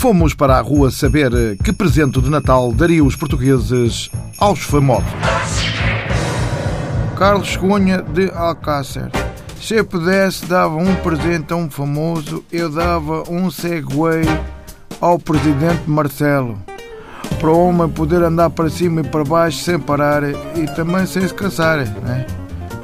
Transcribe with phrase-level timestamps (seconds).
[0.00, 1.30] fomos para a rua saber
[1.62, 5.04] que presente de Natal dariam os portugueses aos famosos.
[7.18, 9.10] Carlos Cunha de Alcácer.
[9.60, 14.22] Se eu pudesse, dava um presente a um famoso, eu dava um Segway
[15.02, 16.58] ao presidente Marcelo.
[17.38, 21.28] Para o homem poder andar para cima e para baixo sem parar e também sem
[21.28, 22.24] se cansar, né?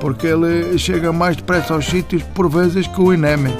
[0.00, 3.56] porque ele chega mais depressa aos sítios por vezes que o INEM,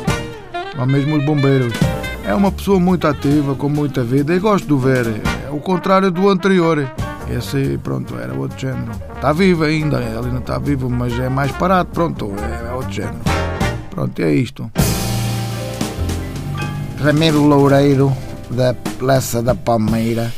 [0.77, 1.94] ou mesmo os bombeiros.
[2.27, 5.06] É uma pessoa muito ativa, com muita vida e gosto de o ver.
[5.46, 6.91] É o contrário do anterior.
[7.30, 8.92] Esse, pronto, era outro género.
[9.15, 13.20] Está vivo ainda, ele não está vivo, mas é mais parado, pronto, é outro género.
[13.91, 14.70] Pronto, é isto.
[16.98, 18.10] Ramiro Loureiro,
[18.51, 20.32] da Plaça da Palmeira.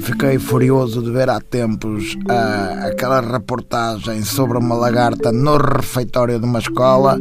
[0.00, 6.46] Fiquei furioso de ver há tempos uh, aquela reportagem sobre uma lagarta no refeitório de
[6.46, 7.18] uma escola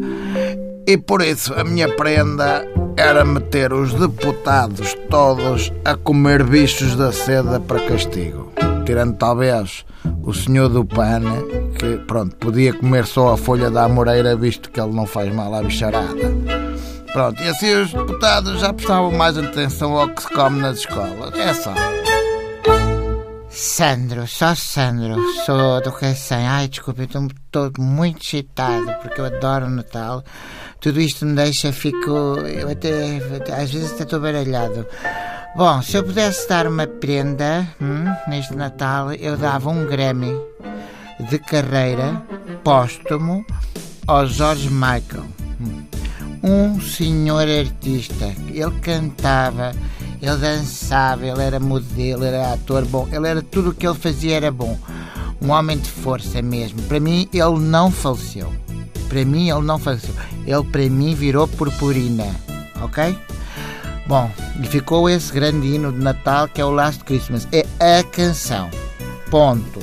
[0.88, 2.66] e por isso a minha prenda
[2.98, 8.52] era meter os deputados todos a comer bichos da seda para castigo.
[8.86, 9.86] Tirando talvez
[10.24, 11.22] o senhor do PAN,
[11.78, 15.54] que pronto, podia comer só a folha da amoreira, visto que ele não faz mal
[15.54, 16.32] à bicharada.
[17.14, 21.34] Pronto, e assim os deputados já prestavam mais atenção ao que se come nas escolas.
[21.36, 21.74] É só.
[23.62, 26.48] Sandro, só Sandro, sou do Cacém.
[26.48, 30.24] Ai, desculpe, estou muito excitado porque eu adoro Natal.
[30.80, 32.10] Tudo isto me deixa, fico.
[32.40, 33.18] Eu até.
[33.56, 34.88] Às vezes até estou baralhado.
[35.56, 40.34] Bom, se eu pudesse dar uma prenda hum, neste Natal, eu dava um Grammy
[41.30, 42.20] de carreira
[42.64, 43.46] póstumo
[44.08, 45.28] ao George Michael.
[45.62, 45.86] Hum.
[46.42, 48.26] Um senhor artista.
[48.48, 49.72] Ele cantava
[50.22, 54.36] ele dançava, ele era modelo, era ator bom, ele era tudo o que ele fazia
[54.36, 54.78] era bom.
[55.42, 56.80] Um homem de força mesmo.
[56.84, 58.54] Para mim, ele não faleceu.
[59.10, 60.14] Para mim, ele não faleceu.
[60.46, 62.28] Ele, para mim, virou purpurina.
[62.80, 63.18] Ok?
[64.06, 64.30] Bom,
[64.62, 67.48] e ficou esse grande hino de Natal que é o Last Christmas.
[67.52, 68.70] É a canção.
[69.32, 69.80] Ponto.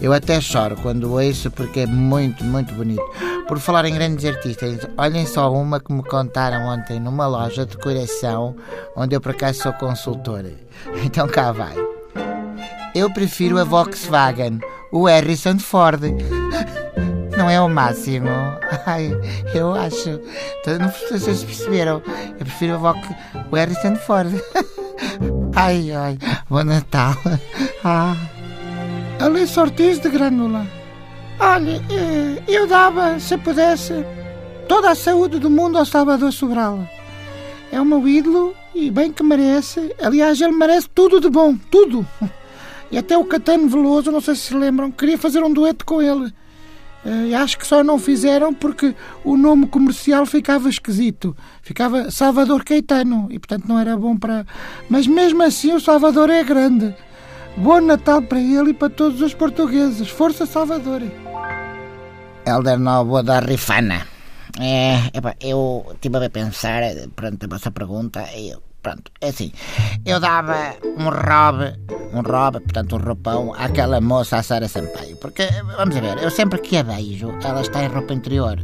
[0.00, 3.02] Eu até choro quando ouço porque é muito, muito bonito.
[3.46, 7.76] Por falar em grandes artistas, olhem só uma que me contaram ontem numa loja de
[7.76, 8.56] decoração
[8.96, 10.50] onde eu por acaso sou consultora.
[11.04, 11.74] Então cá vai.
[12.94, 14.60] Eu prefiro a Volkswagen,
[14.92, 16.02] o Harrison Ford.
[17.36, 18.28] Não é o máximo?
[18.86, 19.10] Ai,
[19.54, 20.20] eu acho.
[20.78, 22.00] Não vocês perceberam.
[22.30, 23.00] Eu prefiro a Volk,
[23.50, 24.32] o Harrison Ford.
[25.56, 26.18] Ai, ai.
[26.48, 27.14] Bom Natal.
[27.84, 28.16] Ah.
[29.20, 30.66] Alice Ortiz de Grânula.
[31.38, 31.82] Olha,
[32.46, 33.92] eu dava, se pudesse,
[34.68, 36.88] toda a saúde do mundo ao Salvador Sobral.
[37.72, 39.94] É o meu ídolo e bem que merece.
[40.00, 42.06] Aliás, ele merece tudo de bom, tudo.
[42.90, 46.00] E até o Catano Veloso, não sei se se lembram, queria fazer um dueto com
[46.00, 46.32] ele.
[47.04, 51.36] Eh, e acho que só não fizeram porque o nome comercial ficava esquisito.
[51.60, 54.46] Ficava Salvador Caetano e, portanto, não era bom para.
[54.88, 56.94] Mas mesmo assim, o Salvador é grande.
[57.56, 60.08] Bom Natal para ele e para todos os portugueses.
[60.08, 61.02] Força Salvador!
[62.46, 64.06] Helder Novo da Rifana.
[64.60, 65.10] É,
[65.40, 66.82] eu estive a pensar,
[67.16, 69.50] perante a vossa pergunta, eu, pronto, é assim,
[70.06, 71.74] eu dava um robe,
[72.12, 76.60] um robe, portanto um roupão, àquela moça, a Sara Sampaio, porque, vamos ver, eu sempre
[76.60, 78.56] que a vejo, ela está em roupa interior,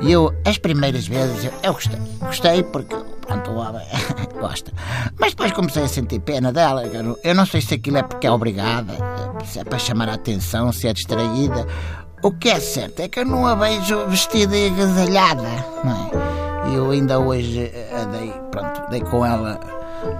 [0.00, 3.84] e eu, as primeiras vezes, eu, eu gostei, gostei porque, pronto, o homem
[4.40, 4.72] gosta,
[5.18, 6.84] mas depois comecei a sentir pena dela,
[7.22, 8.94] eu não sei se aquilo é porque é obrigada,
[9.44, 11.66] se é para chamar a atenção, se é distraída,
[12.22, 15.48] o que é certo é que eu não a vejo vestida e agasalhada,
[15.84, 16.76] não é?
[16.76, 19.58] Eu ainda hoje a dei, pronto, dei com ela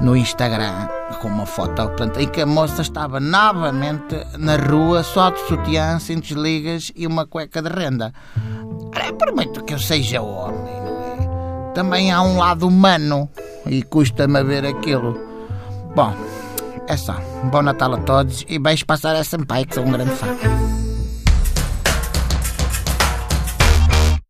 [0.00, 0.88] no Instagram
[1.20, 5.98] com uma foto portanto, em que a moça estava novamente na rua só de sutiã,
[5.98, 8.12] sem desligas e uma cueca de renda.
[9.34, 11.72] Muito que eu seja homem, é?
[11.74, 13.28] Também há um lado humano
[13.66, 15.16] e custa-me ver aquilo.
[15.94, 16.12] Bom,
[16.88, 17.16] é só.
[17.44, 20.26] Bom Natal a todos e beijo passar a Sampaio, que sou um grande fã.